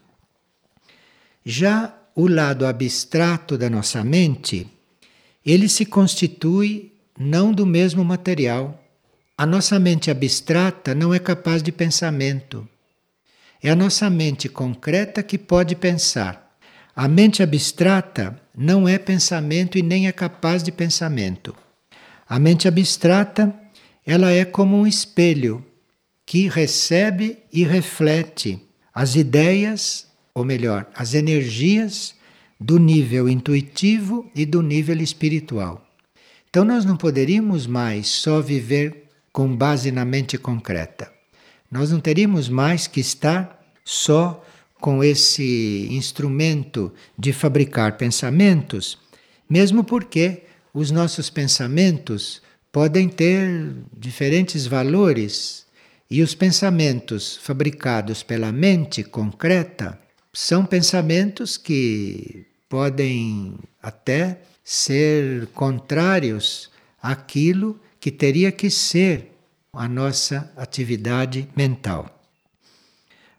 [1.44, 4.66] Já o lado abstrato da nossa mente,
[5.44, 8.82] ele se constitui não do mesmo material.
[9.36, 12.66] A nossa mente abstrata não é capaz de pensamento.
[13.62, 16.56] É a nossa mente concreta que pode pensar.
[16.96, 21.54] A mente abstrata não é pensamento e nem é capaz de pensamento.
[22.26, 23.54] A mente abstrata,
[24.06, 25.64] ela é como um espelho
[26.28, 28.60] que recebe e reflete
[28.92, 32.14] as ideias ou melhor, as energias
[32.60, 35.82] do nível intuitivo e do nível espiritual.
[36.50, 41.10] Então nós não poderíamos mais só viver com base na mente concreta.
[41.70, 44.44] Nós não teríamos mais que estar só
[44.78, 48.98] com esse instrumento de fabricar pensamentos,
[49.48, 50.42] mesmo porque
[50.74, 55.66] os nossos pensamentos podem ter diferentes valores
[56.10, 59.98] e os pensamentos fabricados pela mente concreta
[60.32, 66.70] são pensamentos que podem até ser contrários
[67.02, 69.32] àquilo que teria que ser
[69.72, 72.22] a nossa atividade mental.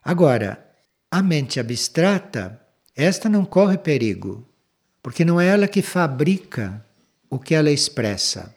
[0.03, 0.65] Agora,
[1.11, 2.59] a mente abstrata,
[2.95, 4.47] esta não corre perigo,
[5.01, 6.85] porque não é ela que fabrica
[7.29, 8.55] o que ela expressa.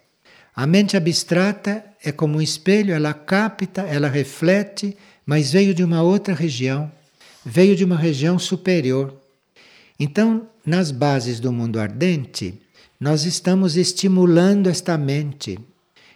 [0.54, 6.02] A mente abstrata é como um espelho, ela capta, ela reflete, mas veio de uma
[6.02, 6.90] outra região
[7.44, 9.14] veio de uma região superior.
[9.98, 12.60] Então, nas bases do mundo ardente,
[12.98, 15.58] nós estamos estimulando esta mente,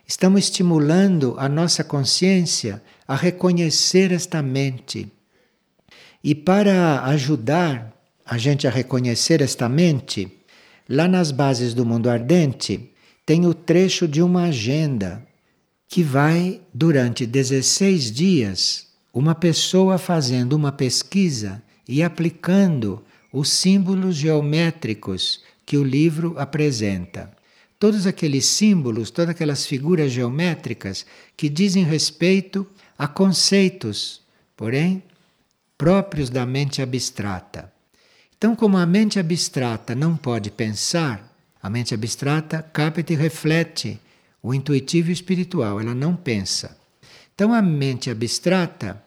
[0.06, 5.10] estamos estimulando a nossa consciência a reconhecer esta mente.
[6.22, 7.92] E para ajudar
[8.24, 10.32] a gente a reconhecer esta mente,
[10.88, 12.92] lá nas bases do mundo ardente,
[13.26, 15.26] tem o trecho de uma agenda
[15.88, 25.42] que vai durante 16 dias uma pessoa fazendo uma pesquisa e aplicando os símbolos geométricos
[25.64, 27.32] que o livro apresenta.
[27.80, 31.04] Todos aqueles símbolos, todas aquelas figuras geométricas
[31.36, 34.20] que dizem respeito a conceitos,
[34.56, 35.02] porém
[35.76, 37.72] próprios da mente abstrata.
[38.38, 41.35] Então, como a mente abstrata não pode pensar,
[41.66, 44.00] a mente abstrata capta e reflete
[44.40, 46.78] o intuitivo e espiritual, ela não pensa.
[47.34, 49.02] Então, a mente abstrata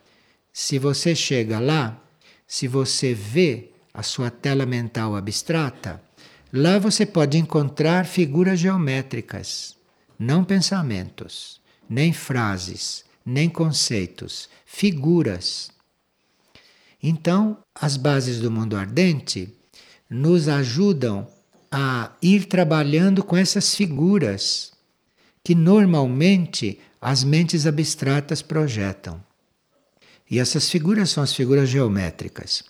[0.52, 1.98] se você chega lá,
[2.46, 6.04] se você vê a sua tela mental abstrata,
[6.52, 9.78] lá você pode encontrar figuras geométricas,
[10.20, 15.72] não pensamentos, nem frases, nem conceitos, figuras.
[17.02, 19.56] Então, as bases do mundo ardente
[20.10, 21.26] nos ajudam
[21.72, 24.72] a ir trabalhando com essas figuras
[25.44, 29.24] que normalmente as mentes abstratas projetam.
[30.30, 32.64] E essas figuras são as figuras geométricas.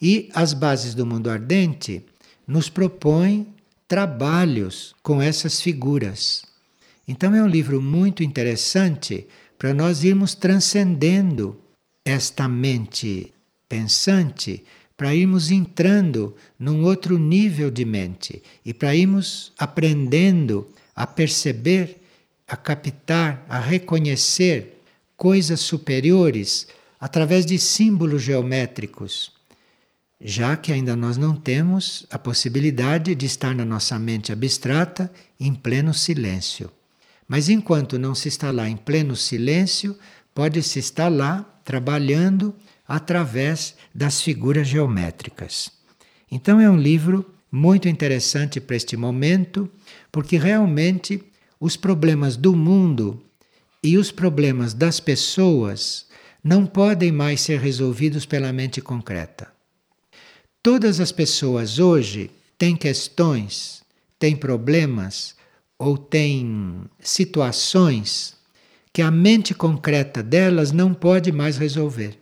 [0.00, 2.04] E as bases do mundo ardente
[2.46, 3.46] nos propõem
[3.86, 6.44] trabalhos com essas figuras.
[7.06, 9.26] Então é um livro muito interessante
[9.58, 11.60] para nós irmos transcendendo
[12.04, 13.32] esta mente
[13.68, 14.64] pensante,
[14.96, 22.02] para irmos entrando num outro nível de mente e para irmos aprendendo a perceber,
[22.46, 24.80] a captar, a reconhecer
[25.16, 26.66] coisas superiores
[27.00, 29.32] através de símbolos geométricos,
[30.20, 35.52] já que ainda nós não temos a possibilidade de estar na nossa mente abstrata em
[35.52, 36.70] pleno silêncio.
[37.26, 39.98] Mas enquanto não se está lá em pleno silêncio,
[40.34, 42.54] pode-se estar lá trabalhando
[42.86, 45.70] através das figuras geométricas.
[46.30, 49.70] Então é um livro muito interessante para este momento,
[50.10, 51.22] porque realmente
[51.60, 53.22] os problemas do mundo
[53.82, 56.06] e os problemas das pessoas
[56.42, 59.52] não podem mais ser resolvidos pela mente concreta.
[60.62, 63.82] Todas as pessoas hoje têm questões,
[64.18, 65.34] têm problemas
[65.78, 68.36] ou tem situações
[68.92, 72.18] que a mente concreta delas não pode mais resolver.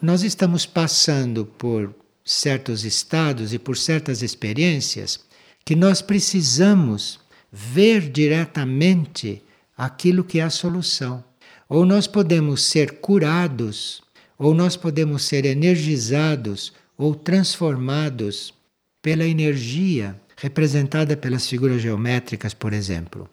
[0.00, 1.94] Nós estamos passando por
[2.24, 5.20] certos estados e por certas experiências
[5.64, 7.18] que nós precisamos
[7.50, 9.42] ver diretamente
[9.76, 11.24] aquilo que é a solução.
[11.68, 14.02] Ou nós podemos ser curados,
[14.38, 18.54] ou nós podemos ser energizados ou transformados
[19.02, 23.28] pela energia representada pelas figuras geométricas, por exemplo.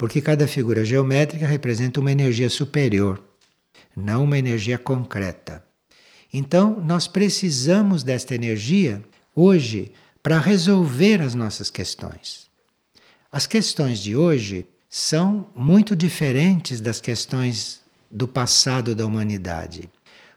[0.00, 3.22] Porque cada figura geométrica representa uma energia superior,
[3.94, 5.62] não uma energia concreta.
[6.32, 9.04] Então, nós precisamos desta energia
[9.36, 9.92] hoje
[10.22, 12.46] para resolver as nossas questões.
[13.30, 19.86] As questões de hoje são muito diferentes das questões do passado da humanidade,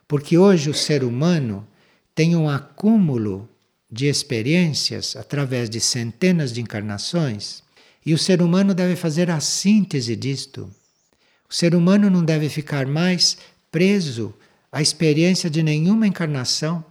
[0.09, 1.65] porque hoje o ser humano
[2.13, 3.47] tem um acúmulo
[3.89, 7.63] de experiências através de centenas de encarnações,
[8.05, 10.69] e o ser humano deve fazer a síntese disto.
[11.49, 13.37] O ser humano não deve ficar mais
[13.71, 14.33] preso
[14.71, 16.83] à experiência de nenhuma encarnação.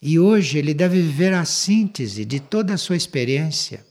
[0.00, 3.84] E hoje ele deve viver a síntese de toda a sua experiência.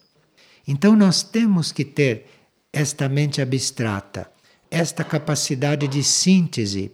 [0.68, 2.26] Então nós temos que ter
[2.74, 4.30] esta mente abstrata,
[4.72, 6.92] esta capacidade de síntese,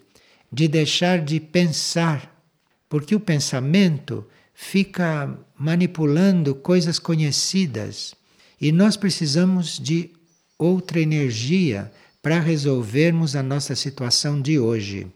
[0.51, 2.43] de deixar de pensar,
[2.89, 8.15] porque o pensamento fica manipulando coisas conhecidas
[8.59, 10.11] e nós precisamos de
[10.57, 11.91] outra energia
[12.21, 15.07] para resolvermos a nossa situação de hoje.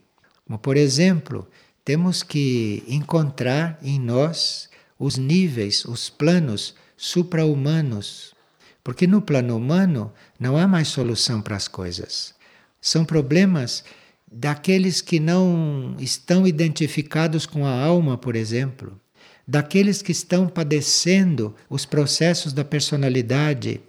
[0.46, 1.48] Como, por exemplo,
[1.84, 4.68] temos que encontrar em nós
[4.98, 8.34] os níveis, os planos supra-humanos.
[8.84, 12.34] Porque no plano humano não há mais solução para as coisas.
[12.80, 13.84] São problemas
[14.30, 19.00] daqueles que não estão identificados com a alma, por exemplo
[19.50, 23.80] daqueles que estão padecendo os processos da personalidade.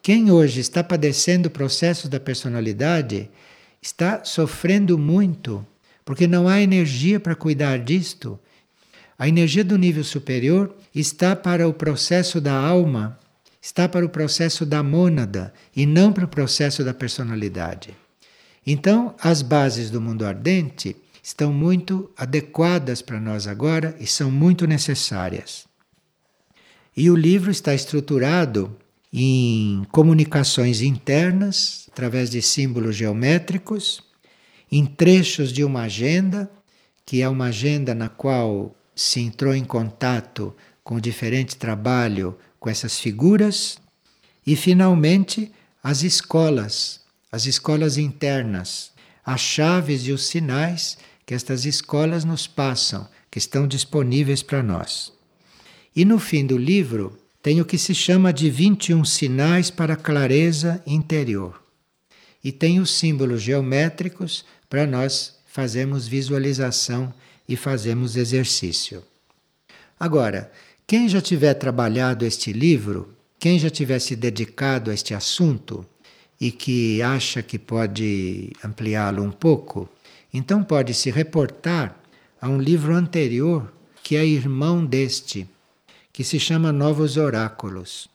[0.00, 3.28] Quem hoje está padecendo o processo da personalidade
[3.82, 5.66] está sofrendo muito,
[6.04, 8.38] porque não há energia para cuidar disto.
[9.18, 13.18] A energia do nível superior está para o processo da alma,
[13.60, 17.92] está para o processo da mônada e não para o processo da personalidade.
[18.64, 20.94] Então, as bases do mundo ardente
[21.24, 25.64] estão muito adequadas para nós agora e são muito necessárias.
[26.94, 28.76] E o livro está estruturado
[29.10, 34.02] em comunicações internas, através de símbolos geométricos,
[34.70, 36.50] em trechos de uma agenda,
[37.06, 42.98] que é uma agenda na qual se entrou em contato com diferente trabalho com essas
[42.98, 43.78] figuras,
[44.46, 45.50] e finalmente
[45.82, 47.00] as escolas,
[47.32, 48.92] as escolas internas,
[49.24, 55.12] as chaves e os sinais que estas escolas nos passam, que estão disponíveis para nós.
[55.94, 60.82] E no fim do livro tem o que se chama de 21 sinais para clareza
[60.86, 61.62] interior.
[62.42, 67.12] E tem os símbolos geométricos para nós fazermos visualização
[67.48, 69.02] e fazermos exercício.
[69.98, 70.50] Agora,
[70.86, 75.86] quem já tiver trabalhado este livro, quem já tiver se dedicado a este assunto
[76.40, 79.88] e que acha que pode ampliá-lo um pouco,
[80.34, 81.96] então pode se reportar
[82.40, 83.72] a um livro anterior
[84.02, 85.48] que é irmão deste,
[86.12, 88.08] que se chama Novos Oráculos.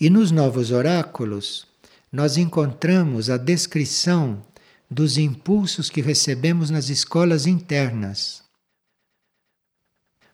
[0.00, 1.64] E nos Novos Oráculos
[2.10, 4.42] nós encontramos a descrição
[4.90, 8.42] dos impulsos que recebemos nas escolas internas.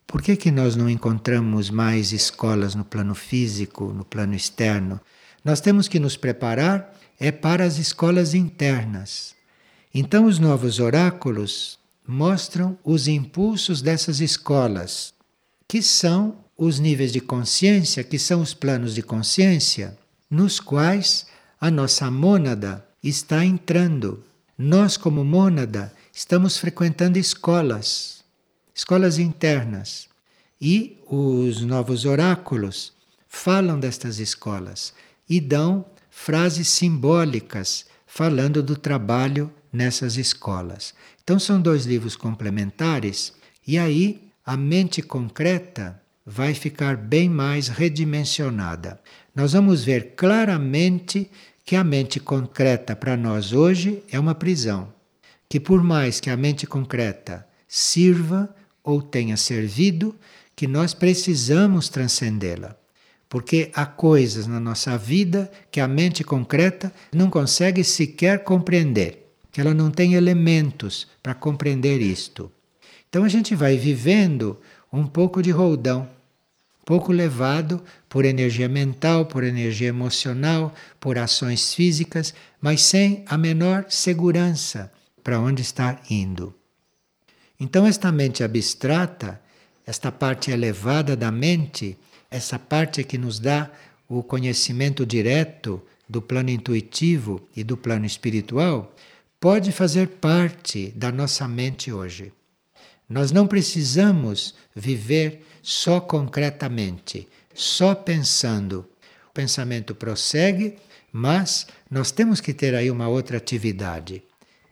[0.07, 4.99] Por que, que nós não encontramos mais escolas no plano físico, no plano externo?
[5.45, 9.36] Nós temos que nos preparar é para as escolas internas.
[9.99, 15.15] Então, os novos oráculos mostram os impulsos dessas escolas,
[15.67, 19.97] que são os níveis de consciência, que são os planos de consciência,
[20.31, 21.25] nos quais
[21.59, 24.23] a nossa mônada está entrando.
[24.59, 28.23] Nós, como mônada, estamos frequentando escolas,
[28.75, 30.09] escolas internas.
[30.61, 32.93] E os novos oráculos
[33.27, 34.93] falam destas escolas
[35.27, 40.95] e dão frases simbólicas falando do trabalho nessas escolas.
[41.23, 43.33] Então são dois livros complementares
[43.67, 48.99] e aí a mente concreta vai ficar bem mais redimensionada.
[49.35, 51.31] Nós vamos ver claramente
[51.65, 54.93] que a mente concreta para nós hoje é uma prisão,
[55.49, 58.49] que por mais que a mente concreta sirva
[58.83, 60.15] ou tenha servido,
[60.55, 62.77] que nós precisamos transcendê-la.
[63.29, 69.26] Porque há coisas na nossa vida que a mente concreta não consegue sequer compreender
[69.57, 72.53] que ela não tem elementos para compreender isto.
[73.09, 74.61] Então a gente vai vivendo
[74.93, 76.07] um pouco de roldão,
[76.85, 83.87] pouco levado por energia mental, por energia emocional, por ações físicas, mas sem a menor
[83.89, 84.93] segurança
[85.25, 86.55] para onde está indo.
[87.59, 89.41] Então, esta mente abstrata,
[89.87, 91.97] esta parte elevada da mente,
[92.31, 93.71] essa parte que nos dá
[94.07, 98.95] o conhecimento direto do plano intuitivo e do plano espiritual,
[99.41, 102.33] pode fazer parte da nossa mente hoje.
[103.09, 108.89] Nós não precisamos viver só concretamente, só pensando.
[109.29, 110.77] O pensamento prossegue,
[111.13, 114.23] mas nós temos que ter aí uma outra atividade,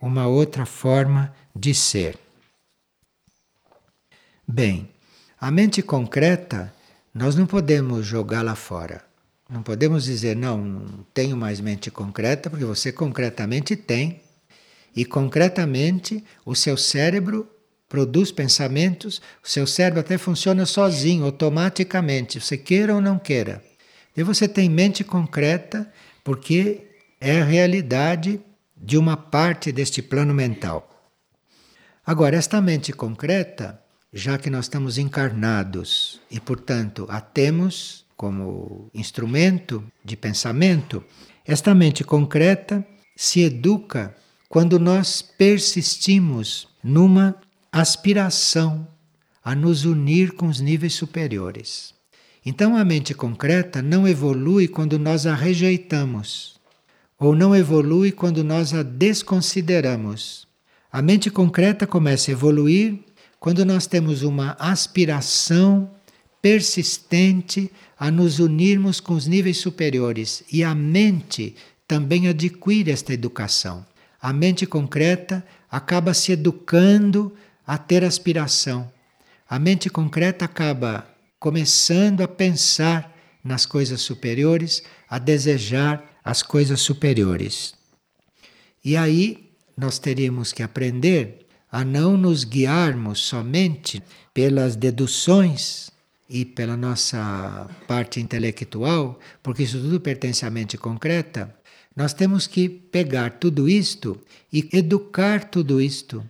[0.00, 2.18] uma outra forma de ser.
[4.46, 4.90] Bem,
[5.40, 6.74] a mente concreta
[7.14, 9.04] nós não podemos jogá-la fora.
[9.48, 14.20] Não podemos dizer, não, não tenho mais mente concreta, porque você concretamente tem.
[14.94, 17.48] E concretamente o seu cérebro
[17.88, 23.62] produz pensamentos, o seu cérebro até funciona sozinho, automaticamente, você queira ou não queira.
[24.16, 25.90] E você tem mente concreta
[26.22, 26.82] porque
[27.20, 28.40] é a realidade
[28.76, 30.90] de uma parte deste plano mental.
[32.06, 33.80] Agora, esta mente concreta,
[34.12, 41.02] já que nós estamos encarnados e, portanto, a temos como instrumento de pensamento,
[41.46, 42.86] esta mente concreta
[43.16, 44.14] se educa
[44.48, 47.36] quando nós persistimos numa
[47.72, 48.86] aspiração
[49.44, 51.94] a nos unir com os níveis superiores.
[52.46, 56.54] Então a mente concreta não evolui quando nós a rejeitamos,
[57.18, 60.46] ou não evolui quando nós a desconsideramos.
[60.92, 62.98] A mente concreta começa a evoluir
[63.40, 65.90] quando nós temos uma aspiração
[66.40, 71.54] persistente a nos unirmos com os níveis superiores e a mente
[71.88, 73.84] também adquire esta educação.
[74.24, 77.34] A mente concreta acaba se educando
[77.66, 78.90] a ter aspiração.
[79.46, 81.06] A mente concreta acaba
[81.38, 83.14] começando a pensar
[83.44, 87.74] nas coisas superiores, a desejar as coisas superiores.
[88.82, 94.02] E aí nós teríamos que aprender a não nos guiarmos somente
[94.32, 95.90] pelas deduções
[96.30, 101.54] e pela nossa parte intelectual, porque isso tudo pertence à mente concreta.
[101.96, 104.20] Nós temos que pegar tudo isto
[104.52, 106.24] e educar tudo isto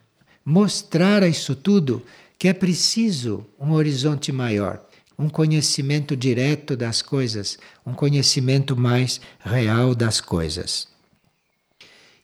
[0.44, 2.02] mostrar a isso tudo
[2.38, 4.84] que é preciso um horizonte maior,
[5.18, 10.86] um conhecimento direto das coisas, um conhecimento mais real das coisas.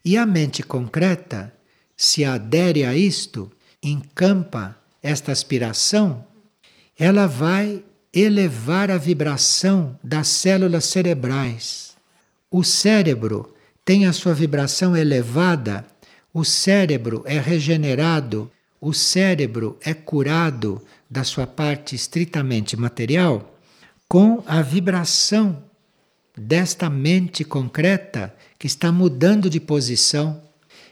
[0.04, 1.52] E a mente concreta
[1.96, 3.50] se adere a isto,
[3.82, 6.26] encampa esta aspiração,
[6.98, 7.82] ela vai
[8.12, 11.89] elevar a vibração das células cerebrais.
[12.50, 15.86] O cérebro tem a sua vibração elevada
[16.32, 23.58] o cérebro é regenerado, o cérebro é curado da sua parte estritamente material
[24.08, 25.62] com a vibração
[26.36, 30.40] desta mente concreta que está mudando de posição.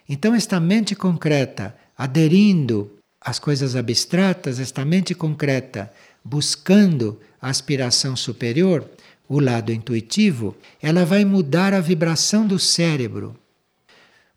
[0.09, 2.91] Então, esta mente concreta aderindo
[3.21, 5.93] às coisas abstratas, esta mente concreta
[6.25, 8.89] buscando a aspiração superior,
[9.29, 13.37] o lado intuitivo, ela vai mudar a vibração do cérebro.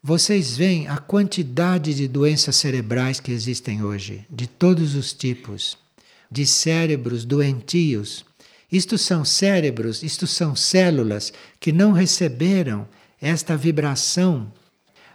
[0.03, 5.77] Vocês veem a quantidade de doenças cerebrais que existem hoje, de todos os tipos,
[6.29, 8.25] de cérebros doentios.
[8.71, 12.87] Isto são cérebros, isto são células que não receberam
[13.21, 14.51] esta vibração.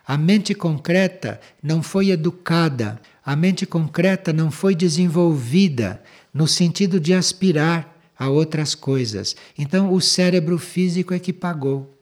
[0.07, 6.01] A mente concreta não foi educada, a mente concreta não foi desenvolvida
[6.33, 9.37] no sentido de aspirar a outras coisas.
[9.59, 11.95] Então o cérebro físico é que pagou.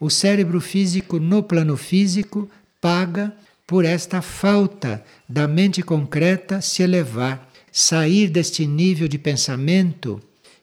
[0.00, 2.48] O cérebro físico, no plano físico,
[2.80, 3.34] paga
[3.66, 10.20] por esta falta da mente concreta se elevar, sair deste nível de pensamento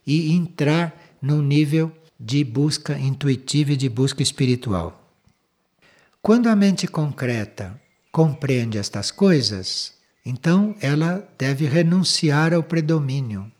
[0.07, 5.01] e entrar num nível de busca intuitiva e de busca espiritual.
[6.21, 7.79] Quando a mente concreta
[8.11, 9.93] compreende estas coisas,
[10.25, 13.51] então ela deve renunciar ao predomínio.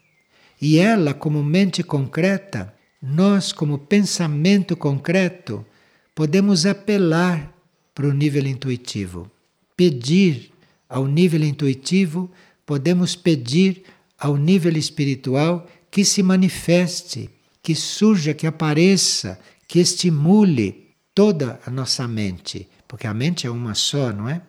[0.61, 5.65] E ela, como mente concreta, nós, como pensamento concreto,
[6.13, 7.53] podemos apelar
[7.93, 9.29] para o nível intuitivo,
[9.75, 10.51] pedir
[10.89, 12.31] ao nível intuitivo,
[12.65, 13.83] podemos pedir
[14.17, 17.29] ao nível espiritual que se manifeste,
[17.61, 23.73] que surja, que apareça, que estimule toda a nossa mente, porque a mente é uma
[23.73, 24.41] só, não é?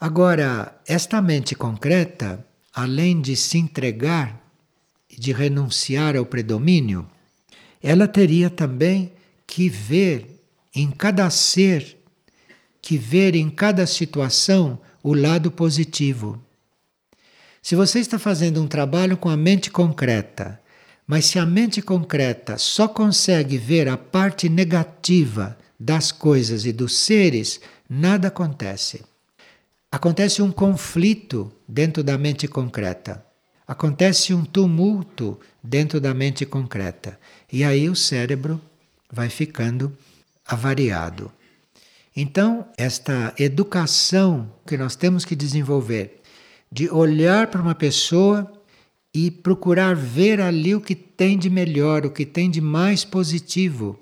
[0.00, 2.44] Agora, esta mente concreta,
[2.74, 4.41] além de se entregar
[5.18, 7.08] de renunciar ao predomínio,
[7.82, 9.12] ela teria também
[9.46, 10.40] que ver
[10.74, 11.98] em cada ser,
[12.80, 16.42] que ver em cada situação o lado positivo.
[17.60, 20.60] Se você está fazendo um trabalho com a mente concreta,
[21.06, 26.96] mas se a mente concreta só consegue ver a parte negativa das coisas e dos
[26.96, 29.04] seres, nada acontece.
[29.90, 33.24] Acontece um conflito dentro da mente concreta.
[33.66, 37.18] Acontece um tumulto dentro da mente concreta.
[37.50, 38.60] E aí o cérebro
[39.10, 39.96] vai ficando
[40.46, 41.30] avariado.
[42.14, 46.20] Então, esta educação que nós temos que desenvolver
[46.70, 48.50] de olhar para uma pessoa
[49.14, 54.00] e procurar ver ali o que tem de melhor, o que tem de mais positivo.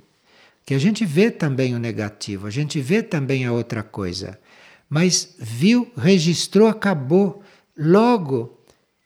[0.65, 4.39] Que a gente vê também o negativo, a gente vê também a outra coisa.
[4.89, 7.43] Mas viu, registrou, acabou.
[7.77, 8.60] Logo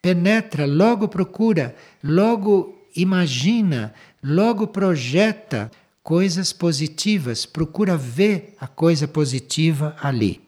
[0.04, 5.70] penetra, logo procura, logo imagina, logo projeta
[6.02, 10.42] coisas positivas, procura ver a coisa positiva ali.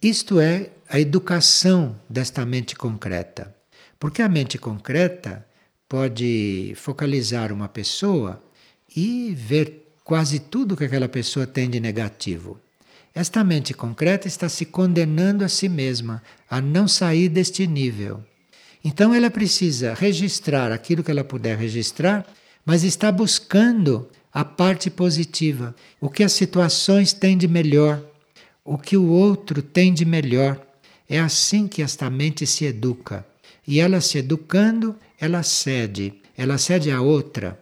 [0.00, 3.52] Isto é a educação desta mente concreta.
[3.98, 5.44] Porque a mente concreta
[5.88, 8.40] pode focalizar uma pessoa
[8.94, 12.56] e ver quase tudo que aquela pessoa tem de negativo.
[13.12, 18.29] Esta mente concreta está se condenando a si mesma a não sair deste nível.
[18.82, 22.26] Então ela precisa registrar aquilo que ela puder registrar,
[22.64, 28.02] mas está buscando a parte positiva, o que as situações têm de melhor,
[28.64, 30.64] o que o outro tem de melhor.
[31.08, 33.26] É assim que esta mente se educa.
[33.66, 37.58] E ela se educando, ela cede, ela cede a outra.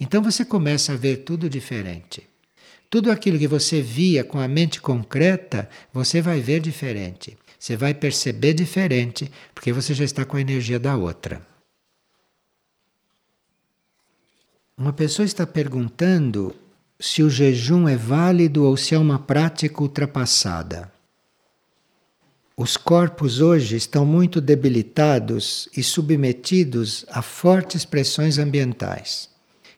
[0.00, 2.22] Então você começa a ver tudo diferente.
[2.88, 7.36] Tudo aquilo que você via com a mente concreta, você vai ver diferente.
[7.64, 11.40] Você vai perceber diferente, porque você já está com a energia da outra.
[14.76, 16.54] Uma pessoa está perguntando
[17.00, 20.92] se o jejum é válido ou se é uma prática ultrapassada.
[22.54, 29.30] Os corpos hoje estão muito debilitados e submetidos a fortes pressões ambientais.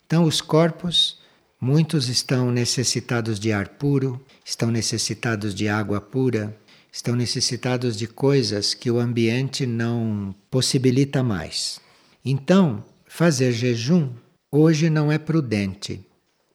[0.04, 1.20] Então, os corpos,
[1.60, 6.52] muitos estão necessitados de ar puro, estão necessitados de água pura,
[6.96, 11.78] estão necessitados de coisas que o ambiente não possibilita mais.
[12.24, 14.12] Então, fazer jejum
[14.50, 16.00] hoje não é prudente.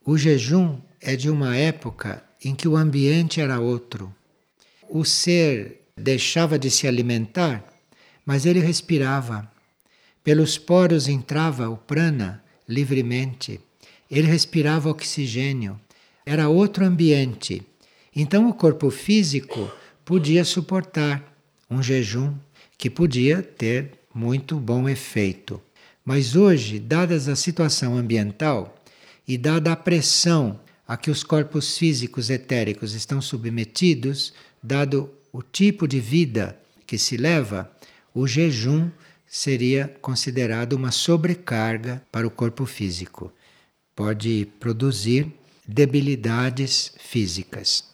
[0.04, 4.12] O jejum é de uma época em que o ambiente era outro.
[4.90, 7.64] O ser deixava de se alimentar,
[8.26, 9.48] mas ele respirava.
[10.24, 13.62] Pelos poros entrava o prana livremente.
[14.10, 15.80] Ele respirava oxigênio.
[16.26, 17.62] Era outro ambiente.
[18.16, 19.72] Então o corpo físico
[20.12, 21.24] podia suportar
[21.70, 22.34] um jejum
[22.78, 25.62] que podia ter muito bom efeito.
[26.04, 28.76] Mas hoje, dadas a situação ambiental
[29.26, 35.88] e dada a pressão a que os corpos físicos etéricos estão submetidos, dado o tipo
[35.88, 37.72] de vida que se leva,
[38.14, 38.90] o jejum
[39.26, 43.32] seria considerado uma sobrecarga para o corpo físico.
[43.96, 45.32] Pode produzir
[45.66, 47.91] debilidades físicas.